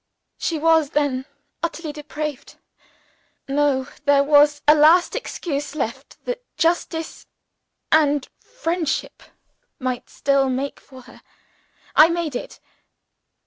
She 0.39 0.57
was 0.57 0.89
then 0.89 1.27
utterly 1.61 1.93
depraved? 1.93 2.55
No! 3.47 3.85
there 4.05 4.23
was 4.23 4.63
a 4.67 4.73
last 4.73 5.15
excuse 5.15 5.75
left 5.75 6.17
that 6.25 6.43
justice 6.57 7.27
and 7.91 8.27
friendship 8.39 9.21
might 9.77 10.09
still 10.09 10.49
make 10.49 10.79
for 10.79 11.03
her. 11.03 11.21
I 11.95 12.09
made 12.09 12.35
it. 12.35 12.59